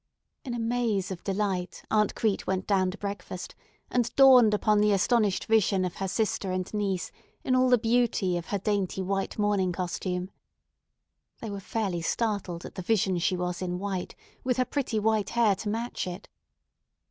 In 0.43 0.55
a 0.55 0.59
maze 0.59 1.11
of 1.11 1.23
delight 1.23 1.83
Aunt 1.91 2.15
Crete 2.15 2.47
went 2.47 2.65
down 2.65 2.89
to 2.89 2.97
breakfast, 2.97 3.53
and 3.91 4.09
dawned 4.15 4.51
upon 4.51 4.79
the 4.79 4.91
astonished 4.93 5.45
vision 5.45 5.85
of 5.85 5.97
her 5.97 6.07
sister 6.07 6.49
and 6.51 6.73
niece 6.73 7.11
in 7.43 7.55
all 7.55 7.69
the 7.69 7.77
beauty 7.77 8.35
of 8.35 8.47
her 8.47 8.57
dainty 8.57 9.03
white 9.03 9.37
morning 9.37 9.71
costume. 9.71 10.31
They 11.39 11.51
were 11.51 11.59
fairly 11.59 12.01
startled 12.01 12.65
at 12.65 12.73
the 12.73 12.81
vision 12.81 13.19
she 13.19 13.37
was 13.37 13.61
in 13.61 13.77
white, 13.77 14.15
with 14.43 14.57
her 14.57 14.65
pretty 14.65 14.97
white 14.99 15.29
hair 15.29 15.53
to 15.57 15.69
match 15.69 16.07
it. 16.07 16.27